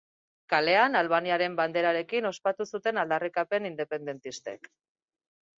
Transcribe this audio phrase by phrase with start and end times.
[0.53, 4.73] Kalean, Albaniaren banderarekin ospatu zuten aldarrikapen independentistek.